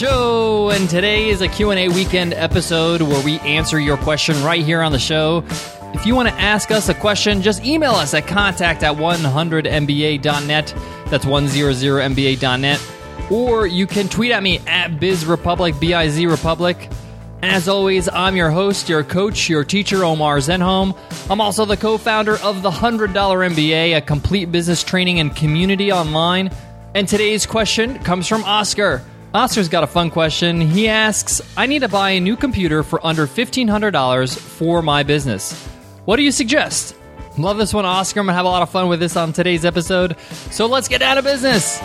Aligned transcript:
Show, 0.00 0.70
and 0.70 0.88
today 0.88 1.28
is 1.28 1.42
a 1.42 1.48
Q&A 1.48 1.90
weekend 1.90 2.32
episode 2.32 3.02
where 3.02 3.22
we 3.22 3.38
answer 3.40 3.78
your 3.78 3.98
question 3.98 4.42
right 4.42 4.64
here 4.64 4.80
on 4.80 4.92
the 4.92 4.98
show. 4.98 5.44
If 5.92 6.06
you 6.06 6.14
want 6.14 6.30
to 6.30 6.34
ask 6.36 6.70
us 6.70 6.88
a 6.88 6.94
question, 6.94 7.42
just 7.42 7.62
email 7.66 7.92
us 7.92 8.14
at 8.14 8.26
contact 8.26 8.82
at 8.82 8.96
100mba.net. 8.96 10.74
That's 11.08 11.24
100mba.net. 11.26 12.90
Or 13.30 13.66
you 13.66 13.86
can 13.86 14.08
tweet 14.08 14.32
at 14.32 14.42
me 14.42 14.60
at 14.60 14.92
BizRepublic, 14.92 15.78
B-I-Z 15.78 16.26
Republic. 16.26 16.88
As 17.42 17.68
always, 17.68 18.08
I'm 18.08 18.36
your 18.36 18.50
host, 18.50 18.88
your 18.88 19.04
coach, 19.04 19.50
your 19.50 19.64
teacher, 19.64 20.02
Omar 20.02 20.38
Zenhom. 20.38 20.96
I'm 21.28 21.42
also 21.42 21.66
the 21.66 21.76
co-founder 21.76 22.38
of 22.38 22.62
the 22.62 22.70
$100 22.70 23.12
MBA, 23.12 23.98
a 23.98 24.00
complete 24.00 24.50
business 24.50 24.82
training 24.82 25.20
and 25.20 25.36
community 25.36 25.92
online. 25.92 26.50
And 26.94 27.06
today's 27.06 27.44
question 27.44 27.98
comes 27.98 28.26
from 28.26 28.44
Oscar. 28.44 29.04
Oscar's 29.32 29.68
got 29.68 29.84
a 29.84 29.86
fun 29.86 30.10
question. 30.10 30.60
He 30.60 30.88
asks, 30.88 31.40
I 31.56 31.66
need 31.66 31.80
to 31.80 31.88
buy 31.88 32.10
a 32.10 32.20
new 32.20 32.34
computer 32.34 32.82
for 32.82 33.04
under 33.06 33.28
$1,500 33.28 34.36
for 34.36 34.82
my 34.82 35.04
business. 35.04 35.52
What 36.04 36.16
do 36.16 36.22
you 36.24 36.32
suggest? 36.32 36.96
Love 37.38 37.56
this 37.56 37.72
one, 37.72 37.84
Oscar. 37.84 38.20
I'm 38.20 38.26
going 38.26 38.32
to 38.32 38.36
have 38.36 38.44
a 38.44 38.48
lot 38.48 38.62
of 38.62 38.70
fun 38.70 38.88
with 38.88 38.98
this 38.98 39.16
on 39.16 39.32
today's 39.32 39.64
episode. 39.64 40.18
So 40.50 40.66
let's 40.66 40.88
get 40.88 41.00
out 41.00 41.16
of 41.16 41.22
business. 41.22 41.78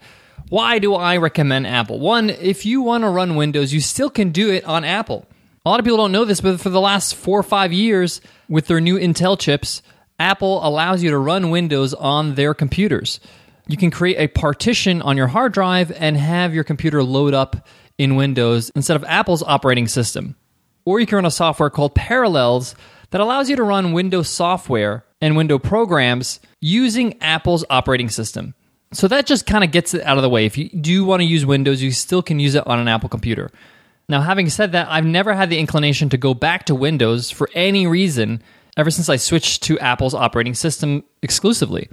why 0.49 0.79
do 0.79 0.95
I 0.95 1.17
recommend 1.17 1.67
Apple? 1.67 1.99
One, 1.99 2.29
if 2.29 2.65
you 2.65 2.81
want 2.81 3.03
to 3.03 3.09
run 3.09 3.35
Windows, 3.35 3.73
you 3.73 3.79
still 3.79 4.09
can 4.09 4.31
do 4.31 4.51
it 4.51 4.65
on 4.65 4.83
Apple. 4.83 5.25
A 5.65 5.69
lot 5.69 5.79
of 5.79 5.85
people 5.85 5.97
don't 5.97 6.11
know 6.11 6.25
this, 6.25 6.41
but 6.41 6.59
for 6.59 6.69
the 6.69 6.81
last 6.81 7.15
four 7.15 7.39
or 7.39 7.43
five 7.43 7.71
years, 7.71 8.21
with 8.49 8.67
their 8.67 8.81
new 8.81 8.97
Intel 8.97 9.39
chips, 9.39 9.81
Apple 10.19 10.65
allows 10.65 11.01
you 11.01 11.11
to 11.11 11.17
run 11.17 11.49
Windows 11.49 11.93
on 11.93 12.35
their 12.35 12.53
computers 12.53 13.19
you 13.67 13.77
can 13.77 13.91
create 13.91 14.17
a 14.17 14.27
partition 14.27 15.01
on 15.01 15.17
your 15.17 15.27
hard 15.27 15.53
drive 15.53 15.91
and 15.91 16.17
have 16.17 16.53
your 16.53 16.63
computer 16.63 17.03
load 17.03 17.33
up 17.33 17.67
in 17.97 18.15
Windows 18.15 18.71
instead 18.75 18.95
of 18.95 19.03
Apple's 19.05 19.43
operating 19.43 19.87
system. 19.87 20.35
Or 20.85 20.99
you 20.99 21.05
can 21.05 21.17
run 21.17 21.25
a 21.25 21.31
software 21.31 21.69
called 21.69 21.95
Parallels 21.95 22.75
that 23.09 23.21
allows 23.21 23.49
you 23.49 23.55
to 23.55 23.63
run 23.63 23.93
Windows 23.93 24.29
software 24.29 25.05
and 25.21 25.35
Windows 25.35 25.61
programs 25.63 26.39
using 26.61 27.19
Apple's 27.21 27.65
operating 27.69 28.09
system. 28.09 28.53
So 28.91 29.07
that 29.07 29.25
just 29.25 29.45
kind 29.45 29.63
of 29.63 29.71
gets 29.71 29.93
it 29.93 30.03
out 30.03 30.17
of 30.17 30.23
the 30.23 30.29
way. 30.29 30.45
If 30.45 30.57
you 30.57 30.69
do 30.69 31.03
want 31.03 31.21
to 31.21 31.25
use 31.25 31.45
Windows, 31.45 31.81
you 31.81 31.91
still 31.91 32.21
can 32.21 32.39
use 32.39 32.55
it 32.55 32.65
on 32.67 32.79
an 32.79 32.87
Apple 32.87 33.09
computer. 33.09 33.51
Now, 34.07 34.21
having 34.21 34.49
said 34.49 34.73
that, 34.73 34.87
I've 34.89 35.05
never 35.05 35.33
had 35.33 35.49
the 35.49 35.57
inclination 35.57 36.09
to 36.09 36.17
go 36.17 36.33
back 36.33 36.65
to 36.67 36.75
Windows 36.75 37.31
for 37.31 37.49
any 37.55 37.87
reason 37.87 38.43
ever 38.77 38.91
since 38.91 39.09
I 39.09 39.15
switched 39.15 39.63
to 39.63 39.79
Apple's 39.79 40.13
operating 40.13 40.53
system 40.53 41.03
exclusively. 41.23 41.89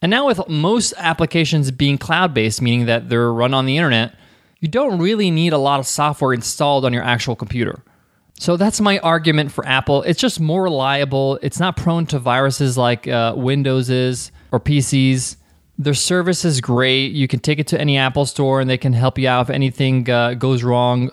And 0.00 0.10
now, 0.10 0.26
with 0.26 0.48
most 0.48 0.94
applications 0.96 1.70
being 1.70 1.98
cloud 1.98 2.32
based, 2.32 2.62
meaning 2.62 2.86
that 2.86 3.08
they're 3.08 3.32
run 3.32 3.52
on 3.52 3.66
the 3.66 3.76
internet, 3.76 4.14
you 4.60 4.68
don't 4.68 4.98
really 4.98 5.30
need 5.30 5.52
a 5.52 5.58
lot 5.58 5.80
of 5.80 5.86
software 5.86 6.32
installed 6.32 6.84
on 6.84 6.92
your 6.92 7.02
actual 7.02 7.34
computer. 7.34 7.82
So 8.40 8.56
that's 8.56 8.80
my 8.80 8.98
argument 9.00 9.52
for 9.52 9.66
Apple. 9.66 10.02
It's 10.04 10.18
just 10.18 10.40
more 10.40 10.62
reliable. 10.62 11.38
It's 11.42 11.60
not 11.60 11.76
prone 11.76 12.06
to 12.06 12.18
viruses 12.18 12.78
like 12.78 13.06
uh, 13.06 13.34
Windows 13.36 13.90
is 13.90 14.32
or 14.50 14.58
PCs. 14.58 15.36
Their 15.78 15.92
service 15.92 16.46
is 16.46 16.62
great. 16.62 17.12
You 17.12 17.28
can 17.28 17.40
take 17.40 17.58
it 17.58 17.66
to 17.66 17.78
any 17.78 17.98
Apple 17.98 18.24
store 18.24 18.62
and 18.62 18.70
they 18.70 18.78
can 18.78 18.94
help 18.94 19.18
you 19.18 19.28
out 19.28 19.42
if 19.42 19.50
anything 19.50 20.08
uh, 20.08 20.32
goes 20.32 20.62
wrong, 20.62 21.10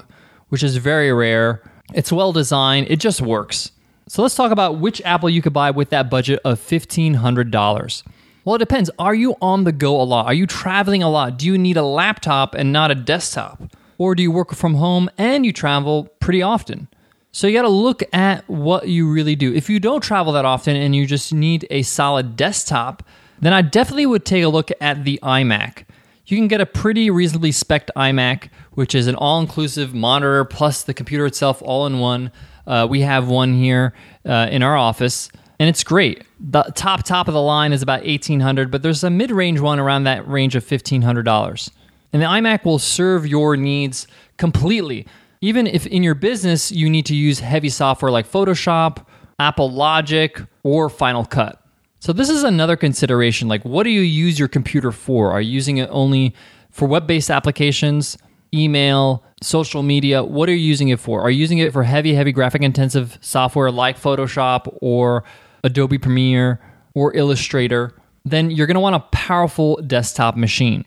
which 0.48 0.64
is 0.64 0.78
very 0.78 1.12
rare. 1.12 1.62
It's 1.94 2.14
well 2.14 2.32
designed, 2.32 2.88
it 2.90 3.02
just 3.02 3.20
works. 3.20 3.74
So 4.08 4.22
let's 4.22 4.36
talk 4.36 4.54
about 4.54 4.78
which 4.78 5.02
Apple 5.02 5.30
you 5.30 5.42
could 5.42 5.52
buy 5.52 5.72
with 5.72 5.90
that 5.90 6.09
budget 6.09 6.40
of 6.46 6.62
$1,500. 6.62 8.04
Well, 8.46 8.56
it 8.56 8.59
depends. 8.59 8.90
Are 8.98 9.14
you 9.14 9.36
on 9.42 9.66
the 9.66 9.74
go 9.74 10.00
a 10.00 10.04
lot? 10.04 10.28
Are 10.28 10.34
you 10.34 10.48
traveling 10.48 11.04
a 11.04 11.09
lot? 11.09 11.38
Do 11.38 11.46
you 11.46 11.58
need 11.58 11.76
a 11.76 11.84
laptop 11.84 12.56
and 12.56 12.72
not 12.72 12.90
a 12.90 12.96
desktop? 12.96 13.62
Or 13.98 14.16
do 14.16 14.24
you 14.24 14.32
work 14.32 14.56
from 14.56 14.76
home 14.76 15.09
and 15.18 15.46
you 15.46 15.52
travel 15.52 16.06
pretty 16.22 16.42
often? 16.42 16.88
So 17.32 17.46
you 17.46 17.54
got 17.54 17.64
to 17.64 17.70
look 17.70 18.04
at 18.14 18.50
what 18.50 18.88
you 18.88 19.12
really 19.12 19.36
do. 19.36 19.54
If 19.54 19.70
you 19.70 19.80
don't 19.80 20.02
travel 20.02 20.34
that 20.34 20.46
often 20.46 20.76
and 20.76 20.96
you 20.96 21.06
just 21.06 21.34
need 21.34 21.68
a 21.70 21.84
solid 21.84 22.36
desktop, 22.36 23.04
then 23.40 23.54
I 23.54 23.62
definitely 23.62 24.08
would 24.08 24.26
take 24.26 24.44
a 24.44 24.50
look 24.50 24.72
at 24.82 25.04
the 25.04 25.20
iMac. 25.22 25.84
You 26.26 26.38
can 26.38 26.48
get 26.48 26.62
a 26.62 26.66
pretty 26.66 27.10
reasonably 27.10 27.52
spec 27.52 27.88
iMac, 27.96 28.50
which 28.72 28.96
is 28.96 29.08
an 29.08 29.16
all 29.16 29.40
inclusive 29.40 29.94
monitor 29.94 30.44
plus 30.46 30.84
the 30.84 30.94
computer 30.94 31.26
itself 31.26 31.62
all 31.62 31.86
in 31.86 32.00
one. 32.00 32.32
Uh, 32.66 32.88
we 32.90 33.02
have 33.02 33.28
one 33.30 33.54
here 33.54 33.94
uh, 34.26 34.48
in 34.50 34.64
our 34.64 34.76
office 34.76 35.30
and 35.59 35.70
it's 35.70 35.84
great. 35.84 36.24
The 36.40 36.64
top 36.76 37.04
top 37.04 37.28
of 37.28 37.34
the 37.34 37.42
line 37.42 37.74
is 37.74 37.82
about 37.82 38.02
eighteen 38.04 38.42
hundred, 38.42 38.70
but 38.72 38.84
there's 38.84 39.04
a 39.04 39.09
mid 39.09 39.32
range 39.32 39.59
one 39.59 39.80
around 39.80 40.04
that 40.04 40.28
range 40.28 40.56
of 40.56 40.64
fifteen 40.64 41.02
hundred 41.02 41.24
dollars. 41.24 41.72
And 42.14 42.22
the 42.22 42.28
iMac 42.28 42.64
will 42.64 42.80
serve 42.80 43.26
your 43.26 43.58
needs 43.58 44.08
completely. 44.38 45.08
Even 45.42 45.68
if 45.68 45.86
in 45.86 46.03
your 46.03 46.16
business 46.16 46.72
you 46.72 46.90
need 46.90 47.06
to 47.06 47.16
use 47.16 47.40
heavy 47.40 47.70
software 47.70 48.12
like 48.12 48.30
Photoshop, 48.30 49.06
Apple 49.40 49.72
Logic, 49.72 50.40
or 50.64 50.90
Final 50.90 51.25
Cut. 51.25 51.62
So 52.00 52.14
this 52.14 52.30
is 52.30 52.44
another 52.44 52.75
consideration. 52.75 53.47
Like, 53.47 53.64
what 53.64 53.84
do 53.84 53.90
you 53.90 54.02
use 54.02 54.40
your 54.40 54.47
computer 54.47 54.92
for? 54.92 55.31
Are 55.31 55.42
you 55.42 55.52
using 55.52 55.78
it 55.78 55.90
only 55.92 56.36
for 56.70 56.88
web-based 56.88 57.30
applications, 57.30 58.17
email, 58.53 59.23
social 59.41 59.84
media? 59.84 60.23
What 60.23 60.50
are 60.50 60.53
you 60.53 60.58
using 60.58 60.90
it 60.90 61.00
for? 61.00 61.22
Are 61.22 61.29
you 61.29 61.40
using 61.40 61.58
it 61.58 61.73
for 61.73 61.84
heavy, 61.84 62.14
heavy 62.14 62.32
graphic 62.32 62.61
intensive 62.61 63.17
software 63.22 63.72
like 63.72 64.00
Photoshop 64.00 64.76
or 64.82 65.23
Adobe 65.64 65.97
Premiere, 65.97 66.59
or 66.94 67.16
Illustrator, 67.16 67.94
then 68.26 68.50
you're 68.50 68.66
going 68.67 68.76
to 68.76 68.82
want 68.82 68.96
a 68.96 69.00
powerful 69.11 69.76
desktop 69.85 70.35
machine. 70.35 70.84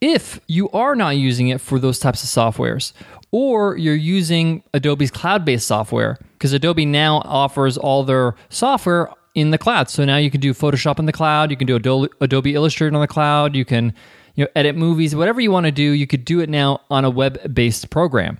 If 0.00 0.40
you 0.46 0.70
are 0.70 0.96
not 0.96 1.16
using 1.16 1.48
it 1.48 1.60
for 1.60 1.78
those 1.78 1.98
types 1.98 2.22
of 2.22 2.30
softwares, 2.30 2.92
or 3.32 3.76
you're 3.76 3.94
using 3.94 4.62
Adobe's 4.74 5.10
cloud 5.10 5.44
based 5.44 5.66
software, 5.66 6.18
because 6.32 6.52
Adobe 6.52 6.86
now 6.86 7.18
offers 7.24 7.76
all 7.76 8.02
their 8.04 8.34
software 8.48 9.10
in 9.34 9.50
the 9.50 9.58
cloud. 9.58 9.88
So 9.88 10.04
now 10.04 10.16
you 10.16 10.30
can 10.30 10.40
do 10.40 10.52
Photoshop 10.52 10.98
in 10.98 11.06
the 11.06 11.12
cloud, 11.12 11.50
you 11.50 11.56
can 11.56 11.66
do 11.66 12.08
Adobe 12.20 12.54
Illustrator 12.54 12.94
on 12.94 13.00
the 13.00 13.06
cloud, 13.06 13.54
you 13.54 13.64
can 13.64 13.94
you 14.34 14.44
know, 14.44 14.50
edit 14.56 14.76
movies, 14.76 15.14
whatever 15.14 15.40
you 15.40 15.50
want 15.50 15.66
to 15.66 15.72
do, 15.72 15.82
you 15.82 16.06
could 16.06 16.24
do 16.24 16.40
it 16.40 16.48
now 16.48 16.80
on 16.90 17.04
a 17.04 17.10
web 17.10 17.54
based 17.54 17.90
program. 17.90 18.38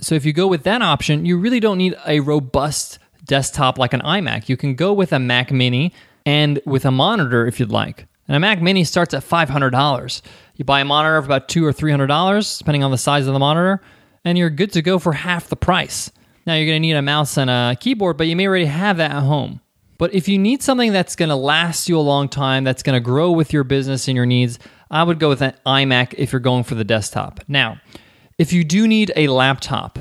So 0.00 0.14
if 0.14 0.24
you 0.24 0.32
go 0.32 0.46
with 0.46 0.62
that 0.64 0.82
option, 0.82 1.24
you 1.24 1.38
really 1.38 1.58
don't 1.58 1.78
need 1.78 1.96
a 2.06 2.20
robust 2.20 2.98
desktop 3.24 3.78
like 3.78 3.92
an 3.92 4.00
iMac. 4.02 4.48
You 4.48 4.56
can 4.56 4.74
go 4.74 4.92
with 4.92 5.12
a 5.12 5.18
Mac 5.18 5.50
Mini 5.50 5.92
and 6.24 6.60
with 6.64 6.84
a 6.84 6.90
monitor 6.90 7.46
if 7.46 7.58
you'd 7.58 7.72
like. 7.72 8.06
And 8.28 8.36
a 8.36 8.40
Mac 8.40 8.60
Mini 8.60 8.84
starts 8.84 9.14
at 9.14 9.24
$500. 9.24 10.22
You 10.56 10.64
buy 10.64 10.80
a 10.80 10.84
monitor 10.84 11.20
for 11.20 11.26
about 11.26 11.48
two 11.48 11.64
or 11.64 11.72
$300, 11.72 12.58
depending 12.58 12.84
on 12.84 12.90
the 12.90 12.98
size 12.98 13.26
of 13.26 13.32
the 13.32 13.38
monitor, 13.38 13.80
and 14.24 14.36
you're 14.36 14.50
good 14.50 14.72
to 14.72 14.82
go 14.82 14.98
for 14.98 15.14
half 15.14 15.48
the 15.48 15.56
price. 15.56 16.12
Now, 16.46 16.54
you're 16.54 16.66
going 16.66 16.76
to 16.82 16.86
need 16.86 16.96
a 16.96 17.02
mouse 17.02 17.36
and 17.36 17.50
a 17.50 17.76
keyboard, 17.80 18.16
but 18.18 18.26
you 18.26 18.36
may 18.36 18.46
already 18.46 18.66
have 18.66 18.98
that 18.98 19.10
at 19.10 19.22
home. 19.22 19.60
But 19.98 20.14
if 20.14 20.28
you 20.28 20.38
need 20.38 20.62
something 20.62 20.92
that's 20.92 21.16
going 21.16 21.28
to 21.28 21.36
last 21.36 21.88
you 21.88 21.98
a 21.98 22.00
long 22.00 22.28
time, 22.28 22.64
that's 22.64 22.82
going 22.82 22.94
to 22.94 23.04
grow 23.04 23.32
with 23.32 23.52
your 23.52 23.64
business 23.64 24.08
and 24.08 24.16
your 24.16 24.26
needs, 24.26 24.58
I 24.90 25.02
would 25.02 25.18
go 25.18 25.28
with 25.28 25.42
an 25.42 25.54
iMac 25.66 26.14
if 26.16 26.32
you're 26.32 26.40
going 26.40 26.64
for 26.64 26.74
the 26.76 26.84
desktop. 26.84 27.40
Now, 27.48 27.80
if 28.38 28.52
you 28.52 28.62
do 28.62 28.86
need 28.86 29.10
a 29.16 29.28
laptop, 29.28 29.98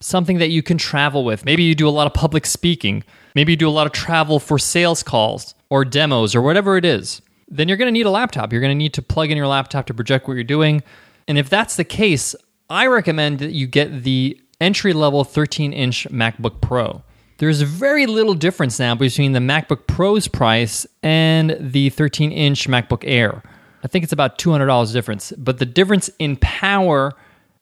something 0.00 0.38
that 0.38 0.50
you 0.50 0.62
can 0.62 0.78
travel 0.78 1.24
with, 1.24 1.44
maybe 1.44 1.64
you 1.64 1.74
do 1.74 1.88
a 1.88 1.90
lot 1.90 2.06
of 2.06 2.14
public 2.14 2.46
speaking, 2.46 3.02
maybe 3.34 3.52
you 3.52 3.56
do 3.56 3.68
a 3.68 3.70
lot 3.70 3.86
of 3.86 3.92
travel 3.92 4.38
for 4.38 4.58
sales 4.58 5.02
calls 5.02 5.54
or 5.68 5.84
demos 5.84 6.34
or 6.34 6.42
whatever 6.42 6.76
it 6.76 6.84
is, 6.84 7.20
then 7.50 7.68
you're 7.68 7.76
going 7.76 7.88
to 7.88 7.92
need 7.92 8.06
a 8.06 8.10
laptop. 8.10 8.52
You're 8.52 8.60
going 8.60 8.70
to 8.70 8.76
need 8.76 8.94
to 8.94 9.02
plug 9.02 9.30
in 9.30 9.36
your 9.36 9.46
laptop 9.46 9.86
to 9.86 9.94
project 9.94 10.28
what 10.28 10.34
you're 10.34 10.44
doing. 10.44 10.82
And 11.26 11.36
if 11.38 11.50
that's 11.50 11.76
the 11.76 11.84
case, 11.84 12.34
I 12.68 12.86
recommend 12.86 13.40
that 13.40 13.52
you 13.52 13.66
get 13.66 14.04
the 14.04 14.40
entry 14.60 14.92
level 14.92 15.24
13 15.24 15.72
inch 15.72 16.06
MacBook 16.10 16.60
Pro. 16.60 17.02
There's 17.38 17.62
very 17.62 18.06
little 18.06 18.34
difference 18.34 18.78
now 18.78 18.94
between 18.94 19.32
the 19.32 19.40
MacBook 19.40 19.86
Pro's 19.86 20.28
price 20.28 20.86
and 21.02 21.56
the 21.58 21.88
13 21.88 22.32
inch 22.32 22.68
MacBook 22.68 23.02
Air. 23.06 23.42
I 23.82 23.88
think 23.88 24.02
it's 24.04 24.12
about 24.12 24.38
$200 24.38 24.92
difference, 24.92 25.32
but 25.38 25.58
the 25.58 25.64
difference 25.64 26.10
in 26.18 26.36
power 26.36 27.12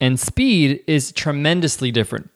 and 0.00 0.19
speed 0.19 0.82
is 0.87 1.12
tremendously 1.12 1.93
different. 1.93 2.29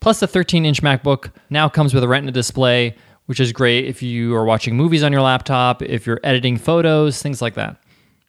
Plus, 0.00 0.20
the 0.20 0.26
13 0.26 0.64
inch 0.64 0.82
MacBook 0.82 1.32
now 1.50 1.68
comes 1.68 1.92
with 1.92 2.02
a 2.02 2.08
Retina 2.08 2.32
display, 2.32 2.96
which 3.26 3.40
is 3.40 3.52
great 3.52 3.84
if 3.84 4.02
you 4.02 4.34
are 4.34 4.44
watching 4.44 4.76
movies 4.76 5.02
on 5.02 5.12
your 5.12 5.22
laptop, 5.22 5.82
if 5.82 6.06
you're 6.06 6.20
editing 6.24 6.56
photos, 6.56 7.20
things 7.20 7.42
like 7.42 7.54
that. 7.54 7.76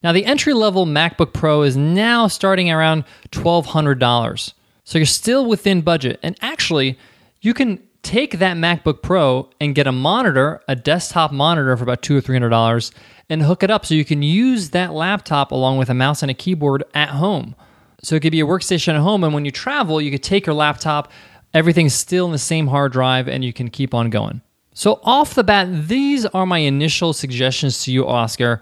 Now, 0.04 0.12
the 0.12 0.26
entry 0.26 0.54
level 0.54 0.86
MacBook 0.86 1.34
Pro 1.34 1.64
is 1.64 1.76
now 1.76 2.28
starting 2.28 2.72
around 2.72 3.04
$1,200. 3.32 4.54
So 4.84 4.98
you're 4.98 5.06
still 5.06 5.46
within 5.46 5.82
budget. 5.82 6.20
And 6.22 6.38
actually, 6.42 6.98
you 7.42 7.54
can 7.54 7.82
take 8.04 8.40
that 8.40 8.56
MacBook 8.56 9.02
Pro 9.02 9.50
and 9.60 9.76
get 9.76 9.88
a 9.88 9.92
monitor, 9.92 10.62
a 10.68 10.76
desktop 10.76 11.32
monitor 11.32 11.76
for 11.76 11.84
about 11.84 12.02
two 12.02 12.16
or 12.16 12.22
three 12.22 12.36
hundred 12.36 12.50
dollars, 12.50 12.92
and 13.30 13.42
hook 13.42 13.64
it 13.64 13.72
up 13.72 13.86
so 13.86 13.96
you 13.96 14.06
can 14.06 14.24
use 14.24 14.70
that 14.70 14.94
laptop 14.94 15.52
along 15.52 15.78
with 15.78 15.90
a 15.90 15.94
mouse 15.94 16.22
and 16.22 16.32
a 16.32 16.34
keyboard 16.34 16.84
at 16.94 17.10
home. 17.10 17.56
So 18.02 18.16
it 18.16 18.22
could 18.22 18.32
be 18.32 18.40
a 18.40 18.46
workstation 18.46 18.94
at 18.96 19.02
home, 19.02 19.24
and 19.24 19.34
when 19.34 19.44
you 19.44 19.52
travel, 19.52 20.00
you 20.00 20.12
could 20.12 20.24
take 20.24 20.46
your 20.46 20.56
laptop, 20.56 21.12
everything's 21.54 21.96
still 21.96 22.28
in 22.28 22.32
the 22.32 22.38
same 22.38 22.68
hard 22.68 22.94
drive, 22.94 23.28
and 23.28 23.44
you 23.44 23.52
can 23.52 23.70
keep 23.70 23.94
on 23.94 24.10
going. 24.10 24.42
So 24.78 25.00
off 25.02 25.34
the 25.34 25.44
bat, 25.44 25.88
these 25.88 26.28
are 26.28 26.46
my 26.46 26.60
initial 26.60 27.12
suggestions 27.12 27.84
to 27.84 27.92
you, 27.92 28.08
Oscar. 28.08 28.62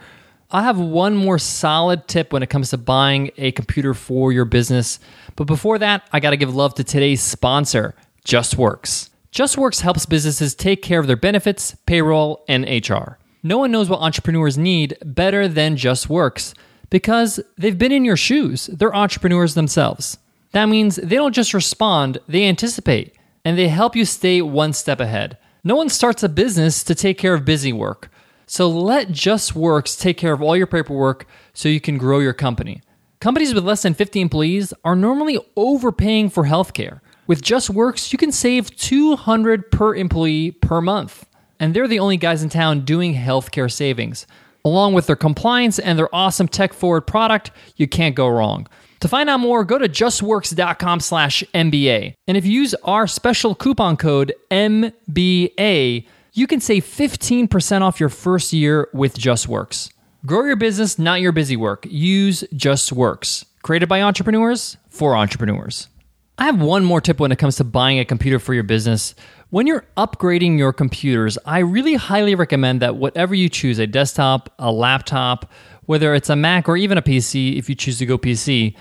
I 0.50 0.64
have 0.64 0.80
one 0.80 1.18
more 1.18 1.38
solid 1.38 2.08
tip 2.08 2.32
when 2.32 2.42
it 2.42 2.50
comes 2.50 2.70
to 2.70 2.78
buying 2.78 3.32
a 3.36 3.52
computer 3.52 3.94
for 3.94 4.32
your 4.32 4.46
business. 4.46 4.98
But 5.36 5.44
before 5.44 5.78
that, 5.80 6.08
I 6.14 6.22
got 6.22 6.30
to 6.30 6.38
give 6.38 6.56
love 6.56 6.74
to 6.76 6.86
today's 6.86 7.22
sponsor, 7.22 7.96
JustWorks. 8.26 9.10
JustWorks 9.34 9.82
helps 9.82 10.06
businesses 10.06 10.56
take 10.56 10.82
care 10.82 11.02
of 11.02 11.08
their 11.08 11.18
benefits, 11.18 11.76
payroll, 11.86 12.46
and 12.48 12.64
HR. 12.64 13.20
No 13.44 13.58
one 13.58 13.74
knows 13.74 13.90
what 13.90 14.00
entrepreneurs 14.00 14.58
need 14.58 14.98
better 15.04 15.50
than 15.50 15.76
JustWorks 15.76 16.54
because 16.90 17.42
they've 17.58 17.78
been 17.78 17.92
in 17.92 18.06
your 18.06 18.16
shoes. 18.16 18.68
They're 18.68 18.96
entrepreneurs 18.96 19.54
themselves. 19.54 20.18
That 20.54 20.70
means 20.70 20.96
they 20.96 21.18
don't 21.18 21.36
just 21.36 21.54
respond, 21.54 22.20
they 22.26 22.46
anticipate, 22.46 23.14
and 23.44 23.58
they 23.58 23.68
help 23.68 23.98
you 23.98 24.06
stay 24.06 24.42
one 24.42 24.72
step 24.72 25.02
ahead. 25.02 25.38
No 25.68 25.76
one 25.76 25.90
starts 25.90 26.22
a 26.22 26.30
business 26.30 26.84
to 26.84 26.94
take 26.94 27.18
care 27.18 27.34
of 27.34 27.44
busy 27.44 27.74
work. 27.74 28.12
So 28.46 28.70
let 28.70 29.10
Just 29.10 29.56
Works 29.56 29.96
take 29.96 30.16
care 30.16 30.32
of 30.32 30.40
all 30.40 30.56
your 30.56 30.68
paperwork 30.68 31.26
so 31.56 31.70
you 31.70 31.82
can 31.82 31.98
grow 31.98 32.20
your 32.20 32.34
company. 32.34 32.84
Companies 33.20 33.52
with 33.52 33.64
less 33.64 33.82
than 33.82 33.96
50 33.96 34.22
employees 34.22 34.76
are 34.84 34.96
normally 34.96 35.40
overpaying 35.56 36.30
for 36.30 36.44
healthcare. 36.44 37.00
With 37.26 37.42
Just 37.42 37.72
Works, 37.72 38.14
you 38.14 38.20
can 38.20 38.32
save 38.32 38.76
200 38.76 39.72
per 39.72 39.96
employee 39.96 40.52
per 40.52 40.82
month. 40.82 41.26
And 41.60 41.74
they're 41.74 41.88
the 41.88 41.98
only 41.98 42.18
guys 42.18 42.44
in 42.44 42.50
town 42.50 42.82
doing 42.82 43.16
healthcare 43.16 43.72
savings. 43.72 44.28
Along 44.66 44.94
with 44.94 45.08
their 45.08 45.16
compliance 45.16 45.80
and 45.80 45.98
their 45.98 46.14
awesome 46.14 46.48
tech-forward 46.48 47.02
product, 47.02 47.52
you 47.78 47.88
can't 47.88 48.16
go 48.16 48.28
wrong. 48.28 48.68
To 49.02 49.08
find 49.08 49.30
out 49.30 49.40
more, 49.40 49.64
go 49.64 49.78
to 49.78 49.88
justworks.com 49.88 51.00
slash 51.00 51.44
MBA. 51.54 52.16
And 52.28 52.36
if 52.36 52.46
you 52.46 52.52
use 52.52 52.74
our 52.84 53.06
special 53.06 53.54
coupon 53.54 53.96
code 53.98 54.34
MBA, 54.50 56.08
you 56.34 56.48
can 56.48 56.60
save 56.60 56.84
15% 56.84 57.82
off 57.82 58.00
your 58.00 58.10
first 58.10 58.52
year 58.52 58.90
with 58.94 59.16
JustWorks. 59.16 59.92
Grow 60.26 60.44
your 60.44 60.56
business, 60.56 60.98
not 60.98 61.22
your 61.22 61.32
busy 61.32 61.56
work. 61.56 61.86
Use 61.88 62.44
JustWorks. 62.54 63.46
Created 63.62 63.88
by 63.88 64.02
entrepreneurs 64.02 64.78
for 64.90 65.16
entrepreneurs. 65.16 65.88
I 66.38 66.46
have 66.46 66.62
one 66.62 66.84
more 66.84 67.00
tip 67.02 67.20
when 67.20 67.32
it 67.32 67.40
comes 67.40 67.56
to 67.58 67.64
buying 67.64 68.00
a 68.00 68.06
computer 68.06 68.40
for 68.40 68.54
your 68.54 68.64
business. 68.64 69.16
When 69.52 69.68
you're 69.68 69.86
upgrading 69.96 70.58
your 70.58 70.74
computers, 70.74 71.38
I 71.46 71.60
really 71.60 71.96
highly 71.96 72.36
recommend 72.36 72.82
that 72.82 72.98
whatever 72.98 73.34
you 73.34 73.48
choose 73.48 73.80
a 73.80 73.88
desktop, 73.88 74.54
a 74.60 74.72
laptop, 74.72 75.50
whether 75.86 76.14
it's 76.14 76.30
a 76.30 76.36
Mac 76.36 76.68
or 76.68 76.76
even 76.76 76.98
a 76.98 77.02
PC, 77.02 77.58
if 77.58 77.70
you 77.70 77.76
choose 77.76 78.00
to 78.00 78.06
go 78.06 78.18
PC 78.18 78.76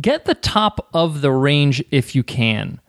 get 0.00 0.24
the 0.24 0.34
top 0.34 0.88
of 0.94 1.20
the 1.20 1.30
range 1.32 1.82
if 1.90 2.14
you 2.14 2.22
can, 2.22 2.80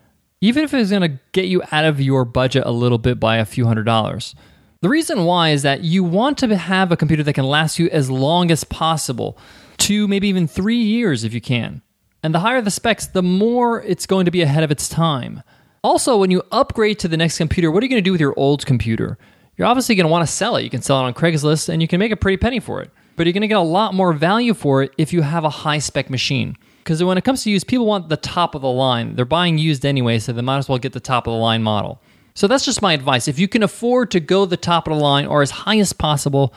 even 0.42 0.64
if 0.64 0.74
it's 0.74 0.90
going 0.90 1.02
to 1.02 1.20
get 1.32 1.46
you 1.46 1.62
out 1.72 1.86
of 1.86 2.00
your 2.00 2.26
budget 2.26 2.64
a 2.66 2.72
little 2.72 2.98
bit 2.98 3.20
by 3.20 3.38
a 3.38 3.46
few 3.46 3.66
hundred 3.66 3.86
dollars. 3.86 4.36
The 4.82 4.90
reason 4.90 5.26
why 5.26 5.50
is 5.50 5.64
that 5.64 5.84
you 5.84 6.04
want 6.04 6.38
to 6.40 6.56
have 6.56 6.92
a 6.92 6.98
computer 6.98 7.24
that 7.24 7.34
can 7.34 7.46
last 7.46 7.80
you 7.80 7.90
as 7.90 8.10
long 8.10 8.50
as 8.50 8.64
possible, 8.64 9.38
two, 9.78 10.08
maybe 10.08 10.30
even 10.30 10.48
three 10.48 10.78
years 10.78 11.24
if 11.24 11.34
you 11.34 11.42
can. 11.42 11.82
And 12.22 12.34
the 12.34 12.40
higher 12.40 12.62
the 12.62 12.72
specs, 12.72 13.08
the 13.08 13.24
more 13.24 13.82
it's 13.84 14.06
going 14.06 14.26
to 14.26 14.32
be 14.32 14.42
ahead 14.42 14.64
of 14.64 14.72
its 14.72 14.90
time. 14.90 15.42
Also, 15.82 16.18
when 16.18 16.32
you 16.32 16.44
upgrade 16.52 17.00
to 17.00 17.08
the 17.08 17.16
next 17.16 17.38
computer, 17.38 17.72
what 17.72 17.82
are 17.82 17.86
you 17.86 17.90
going 17.90 18.04
to 18.04 18.08
do 18.08 18.12
with 18.12 18.20
your 18.20 18.38
old 18.38 18.66
computer? 18.66 19.18
You're 19.56 19.68
obviously 19.68 19.96
going 19.96 20.06
to 20.06 20.12
want 20.12 20.28
to 20.28 20.34
sell 20.34 20.56
it. 20.58 20.64
You 20.64 20.70
can 20.70 20.82
sell 20.82 21.00
it 21.00 21.04
on 21.04 21.14
Craigslist 21.14 21.70
and 21.70 21.82
you 21.82 21.88
can 21.88 22.00
make 22.00 22.12
a 22.12 22.18
pretty 22.18 22.38
penny 22.38 22.60
for 22.60 22.82
it. 22.82 22.92
But 23.16 23.26
you're 23.26 23.34
going 23.34 23.42
to 23.42 23.48
get 23.48 23.58
a 23.58 23.62
lot 23.62 23.94
more 23.94 24.14
value 24.14 24.54
for 24.54 24.84
it 24.84 24.94
if 24.98 25.12
you 25.14 25.22
have 25.22 25.44
a 25.44 25.50
high 25.50 25.80
spec 25.80 26.10
machine. 26.10 26.56
Because 26.84 27.04
when 27.04 27.18
it 27.18 27.24
comes 27.24 27.44
to 27.44 27.50
used, 27.50 27.68
people 27.68 27.86
want 27.86 28.10
the 28.10 28.18
top 28.18 28.56
of 28.56 28.62
the 28.62 28.70
line. 28.70 29.16
They're 29.16 29.26
buying 29.26 29.58
used 29.58 29.86
anyway, 29.86 30.20
so 30.20 30.34
they 30.34 30.42
might 30.42 30.58
as 30.58 30.70
well 30.70 30.78
get 30.78 30.94
the 30.94 31.00
top 31.00 31.28
of 31.28 31.32
the 31.32 31.38
line 31.38 31.62
model. 31.62 32.02
So 32.34 32.48
that's 32.48 32.66
just 32.66 32.82
my 32.82 32.94
advice. 32.94 33.28
If 33.28 33.38
you 33.38 33.48
can 33.48 33.64
afford 33.64 34.12
to 34.12 34.20
go 34.20 34.46
the 34.46 34.58
top 34.58 34.88
of 34.88 34.96
the 34.96 35.04
line 35.04 35.26
or 35.26 35.42
as 35.42 35.52
high 35.52 35.78
as 35.80 35.92
possible, 35.92 36.54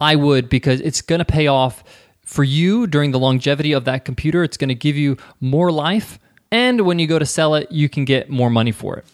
I 0.00 0.16
would 0.16 0.48
because 0.48 0.80
it's 0.80 1.02
going 1.02 1.18
to 1.18 1.26
pay 1.26 1.46
off 1.46 1.84
for 2.26 2.44
you 2.44 2.86
during 2.86 3.12
the 3.12 3.18
longevity 3.18 3.72
of 3.72 3.86
that 3.86 4.04
computer. 4.04 4.44
It's 4.44 4.58
going 4.58 4.68
to 4.68 4.74
give 4.74 4.96
you 4.96 5.16
more 5.40 5.72
life. 5.72 6.18
And 6.50 6.82
when 6.82 6.98
you 6.98 7.06
go 7.06 7.18
to 7.18 7.24
sell 7.24 7.54
it, 7.54 7.72
you 7.72 7.88
can 7.88 8.04
get 8.04 8.28
more 8.28 8.50
money 8.50 8.72
for 8.72 8.98
it. 8.98 9.06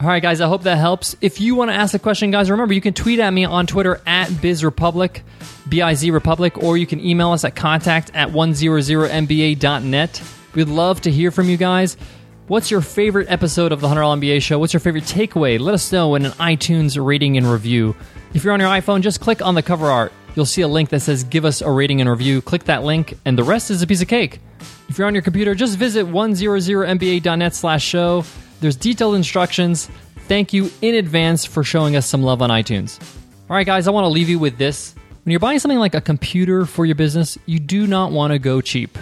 All 0.00 0.08
right, 0.08 0.20
guys, 0.22 0.40
I 0.40 0.48
hope 0.48 0.64
that 0.64 0.78
helps. 0.78 1.14
If 1.20 1.40
you 1.40 1.54
want 1.54 1.70
to 1.70 1.74
ask 1.74 1.94
a 1.94 2.00
question, 2.00 2.32
guys, 2.32 2.50
remember 2.50 2.74
you 2.74 2.80
can 2.80 2.94
tweet 2.94 3.20
at 3.20 3.30
me 3.30 3.44
on 3.44 3.68
Twitter 3.68 4.00
at 4.06 4.28
BizRepublic, 4.28 5.20
B 5.68 5.82
I 5.82 5.94
Z 5.94 6.10
Republic, 6.10 6.58
or 6.58 6.76
you 6.76 6.86
can 6.86 6.98
email 6.98 7.30
us 7.30 7.44
at 7.44 7.54
contact 7.54 8.10
at 8.12 8.30
100mba.net. 8.30 10.22
We'd 10.54 10.68
love 10.68 11.00
to 11.02 11.12
hear 11.12 11.30
from 11.30 11.48
you 11.48 11.56
guys. 11.56 11.96
What's 12.48 12.70
your 12.70 12.80
favorite 12.80 13.30
episode 13.30 13.72
of 13.72 13.80
the 13.80 13.88
$100 13.88 14.20
MBA 14.20 14.42
show? 14.42 14.58
What's 14.58 14.72
your 14.72 14.80
favorite 14.80 15.04
takeaway? 15.04 15.60
Let 15.60 15.74
us 15.74 15.92
know 15.92 16.14
in 16.16 16.26
an 16.26 16.32
iTunes 16.32 17.02
rating 17.02 17.36
and 17.36 17.50
review. 17.50 17.94
If 18.34 18.42
you're 18.44 18.52
on 18.52 18.60
your 18.60 18.68
iPhone, 18.68 19.00
just 19.00 19.20
click 19.20 19.40
on 19.40 19.54
the 19.54 19.62
cover 19.62 19.86
art 19.86 20.12
you'll 20.34 20.46
see 20.46 20.62
a 20.62 20.68
link 20.68 20.90
that 20.90 21.00
says 21.00 21.24
give 21.24 21.44
us 21.44 21.60
a 21.60 21.70
rating 21.70 22.00
and 22.00 22.08
review. 22.08 22.40
Click 22.40 22.64
that 22.64 22.84
link, 22.84 23.14
and 23.24 23.38
the 23.38 23.44
rest 23.44 23.70
is 23.70 23.82
a 23.82 23.86
piece 23.86 24.02
of 24.02 24.08
cake. 24.08 24.40
If 24.88 24.98
you're 24.98 25.06
on 25.06 25.14
your 25.14 25.22
computer, 25.22 25.54
just 25.54 25.78
visit 25.78 26.06
100mba.net 26.06 27.54
slash 27.54 27.84
show. 27.84 28.24
There's 28.60 28.76
detailed 28.76 29.14
instructions. 29.14 29.88
Thank 30.28 30.52
you 30.52 30.70
in 30.80 30.94
advance 30.94 31.44
for 31.44 31.64
showing 31.64 31.96
us 31.96 32.06
some 32.06 32.22
love 32.22 32.42
on 32.42 32.50
iTunes. 32.50 32.98
All 33.48 33.56
right, 33.56 33.66
guys, 33.66 33.86
I 33.86 33.90
want 33.90 34.04
to 34.04 34.08
leave 34.08 34.28
you 34.28 34.38
with 34.38 34.56
this. 34.56 34.94
When 35.24 35.30
you're 35.30 35.40
buying 35.40 35.58
something 35.58 35.78
like 35.78 35.94
a 35.94 36.00
computer 36.00 36.66
for 36.66 36.84
your 36.84 36.94
business, 36.94 37.38
you 37.46 37.58
do 37.58 37.86
not 37.86 38.12
want 38.12 38.32
to 38.32 38.38
go 38.38 38.60
cheap. 38.60 38.98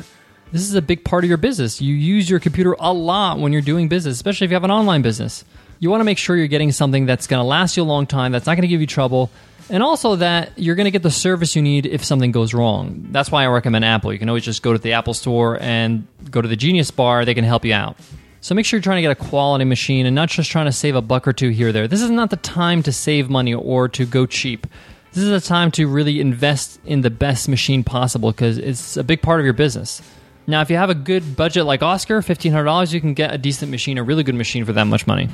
This 0.53 0.63
is 0.63 0.75
a 0.75 0.83
big 0.83 1.05
part 1.05 1.25
of 1.25 1.29
your 1.29 1.39
business. 1.39 1.81
You 1.81 1.95
use 1.95 2.29
your 2.29 2.39
computer 2.39 2.77
a 2.79 2.93
lot 2.93 3.39
when 3.39 3.53
you're 3.53 3.63
doing 3.63 3.89
business, 3.89 4.15
especially 4.15 4.45
if 4.45 4.51
you 4.51 4.55
have 4.55 4.65
an 4.65 4.71
online 4.71 5.03
business. 5.03 5.45
You 5.83 5.91
want 5.91 5.99
to 5.99 6.05
make 6.05 6.19
sure 6.19 6.37
you're 6.37 6.47
getting 6.47 6.71
something 6.71 7.07
that's 7.07 7.27
going 7.27 7.41
to 7.41 7.45
last 7.45 7.77
you 7.77 7.83
a 7.83 7.85
long 7.85 8.07
time, 8.07 8.31
that's 8.31 8.47
not 8.47 8.55
going 8.55 8.63
to 8.63 8.69
give 8.69 8.81
you 8.81 8.87
trouble, 8.87 9.33
and 9.69 9.83
also 9.83 10.15
that 10.15 10.57
you're 10.57 10.77
going 10.77 10.85
to 10.85 10.93
get 10.93 11.03
the 11.03 11.11
service 11.11 11.57
you 11.57 11.63
need 11.63 11.87
if 11.87 12.05
something 12.05 12.31
goes 12.31 12.55
wrong. 12.55 13.09
That's 13.11 13.33
why 13.33 13.43
I 13.43 13.49
recommend 13.49 13.85
Apple. 13.85 14.13
You 14.13 14.21
can 14.21 14.29
always 14.29 14.45
just 14.45 14.63
go 14.63 14.73
to 14.73 14.79
the 14.79 14.93
Apple 14.93 15.13
store 15.13 15.61
and 15.61 16.07
go 16.31 16.41
to 16.41 16.47
the 16.47 16.55
Genius 16.55 16.93
Bar, 16.93 17.25
they 17.25 17.35
can 17.35 17.43
help 17.43 17.65
you 17.65 17.75
out. 17.75 17.97
So 18.43 18.55
make 18.55 18.65
sure 18.65 18.77
you're 18.77 18.83
trying 18.83 18.99
to 18.99 19.03
get 19.03 19.11
a 19.11 19.17
quality 19.17 19.65
machine 19.65 20.07
and 20.07 20.15
not 20.15 20.29
just 20.29 20.53
trying 20.53 20.67
to 20.67 20.73
save 20.73 20.95
a 20.95 21.03
buck 21.03 21.27
or 21.27 21.33
two 21.33 21.49
here 21.49 21.71
or 21.71 21.73
there. 21.73 21.89
This 21.89 22.01
is 22.01 22.11
not 22.11 22.31
the 22.31 22.37
time 22.37 22.85
to 22.85 22.93
save 22.93 23.29
money 23.29 23.53
or 23.53 23.89
to 23.89 24.07
go 24.07 24.25
cheap. 24.25 24.69
This 25.13 25.25
is 25.25 25.31
the 25.31 25.41
time 25.41 25.73
to 25.73 25.89
really 25.89 26.21
invest 26.21 26.79
in 26.85 27.01
the 27.01 27.11
best 27.11 27.49
machine 27.49 27.83
possible 27.83 28.31
because 28.31 28.57
it's 28.57 28.97
a 28.97 29.03
big 29.03 29.21
part 29.21 29.41
of 29.41 29.45
your 29.45 29.53
business. 29.53 30.01
Now, 30.47 30.61
if 30.61 30.71
you 30.71 30.77
have 30.77 30.91
a 30.91 30.95
good 30.95 31.35
budget 31.37 31.67
like 31.67 31.83
Oscar, 31.83 32.21
$1,500, 32.21 32.93
you 32.93 33.01
can 33.01 33.15
get 33.15 33.35
a 33.35 33.39
decent 33.39 33.73
machine, 33.73 33.99
a 33.99 34.03
really 34.05 34.23
good 34.23 34.37
machine 34.37 34.65
for 34.65 34.73
that 34.73 34.87
much 34.87 35.09
money. 35.09 35.29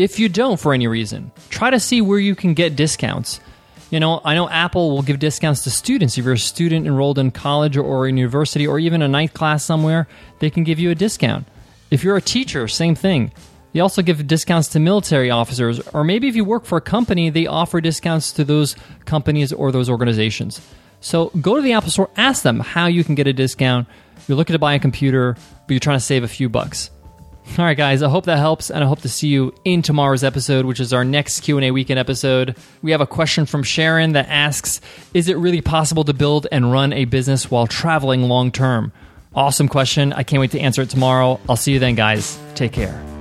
If 0.00 0.18
you 0.18 0.30
don't, 0.30 0.58
for 0.58 0.72
any 0.72 0.86
reason, 0.86 1.30
try 1.50 1.68
to 1.68 1.78
see 1.78 2.00
where 2.00 2.18
you 2.18 2.34
can 2.34 2.54
get 2.54 2.74
discounts. 2.74 3.38
You 3.90 4.00
know, 4.00 4.22
I 4.24 4.34
know 4.34 4.48
Apple 4.48 4.92
will 4.92 5.02
give 5.02 5.18
discounts 5.18 5.62
to 5.64 5.70
students. 5.70 6.16
If 6.16 6.24
you're 6.24 6.32
a 6.32 6.38
student 6.38 6.86
enrolled 6.86 7.18
in 7.18 7.30
college 7.32 7.76
or 7.76 8.08
in 8.08 8.16
university 8.16 8.66
or 8.66 8.78
even 8.78 9.02
a 9.02 9.08
night 9.08 9.34
class 9.34 9.62
somewhere, 9.62 10.08
they 10.38 10.48
can 10.48 10.64
give 10.64 10.78
you 10.78 10.90
a 10.90 10.94
discount. 10.94 11.46
If 11.90 12.02
you're 12.02 12.16
a 12.16 12.22
teacher, 12.22 12.66
same 12.66 12.94
thing. 12.94 13.30
They 13.74 13.80
also 13.80 14.00
give 14.00 14.26
discounts 14.26 14.68
to 14.68 14.80
military 14.80 15.30
officers, 15.30 15.86
or 15.88 16.02
maybe 16.02 16.28
if 16.28 16.34
you 16.34 16.46
work 16.46 16.64
for 16.64 16.78
a 16.78 16.80
company, 16.80 17.28
they 17.28 17.46
offer 17.46 17.82
discounts 17.82 18.32
to 18.32 18.44
those 18.44 18.76
companies 19.04 19.52
or 19.52 19.70
those 19.70 19.90
organizations. 19.90 20.62
So 21.02 21.26
go 21.42 21.56
to 21.56 21.60
the 21.60 21.74
Apple 21.74 21.90
Store, 21.90 22.08
ask 22.16 22.42
them 22.42 22.60
how 22.60 22.86
you 22.86 23.04
can 23.04 23.16
get 23.16 23.26
a 23.26 23.34
discount. 23.34 23.86
You're 24.26 24.38
looking 24.38 24.54
to 24.54 24.58
buy 24.58 24.72
a 24.72 24.78
computer, 24.78 25.34
but 25.34 25.70
you're 25.74 25.78
trying 25.78 25.98
to 25.98 26.04
save 26.04 26.24
a 26.24 26.28
few 26.28 26.48
bucks. 26.48 26.90
All 27.58 27.64
right, 27.66 27.76
guys. 27.76 28.02
I 28.02 28.08
hope 28.08 28.24
that 28.24 28.38
helps, 28.38 28.70
and 28.70 28.82
I 28.82 28.86
hope 28.86 29.00
to 29.00 29.08
see 29.08 29.28
you 29.28 29.52
in 29.64 29.82
tomorrow's 29.82 30.24
episode, 30.24 30.64
which 30.64 30.80
is 30.80 30.92
our 30.92 31.04
next 31.04 31.40
Q 31.40 31.58
and 31.58 31.64
A 31.64 31.72
weekend 31.72 31.98
episode. 31.98 32.56
We 32.80 32.92
have 32.92 33.00
a 33.00 33.06
question 33.06 33.44
from 33.44 33.64
Sharon 33.64 34.12
that 34.12 34.28
asks: 34.28 34.80
Is 35.12 35.28
it 35.28 35.36
really 35.36 35.60
possible 35.60 36.04
to 36.04 36.14
build 36.14 36.46
and 36.50 36.72
run 36.72 36.92
a 36.92 37.04
business 37.04 37.50
while 37.50 37.66
traveling 37.66 38.22
long 38.22 38.50
term? 38.50 38.92
Awesome 39.34 39.68
question. 39.68 40.12
I 40.12 40.22
can't 40.22 40.40
wait 40.40 40.52
to 40.52 40.60
answer 40.60 40.82
it 40.82 40.90
tomorrow. 40.90 41.38
I'll 41.48 41.56
see 41.56 41.72
you 41.72 41.80
then, 41.80 41.96
guys. 41.96 42.38
Take 42.54 42.72
care. 42.72 43.19